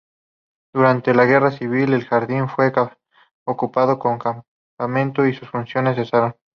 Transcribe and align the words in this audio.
Durante 0.73 1.13
la 1.13 1.25
Guerra 1.25 1.51
Civil 1.51 1.93
el 1.93 2.05
Jardín 2.05 2.49
fue 2.49 2.73
ocupado 3.45 3.99
como 3.99 4.17
campamento 4.17 5.27
y 5.27 5.35
sus 5.35 5.47
funciones 5.51 5.95
cesaron. 5.95 6.35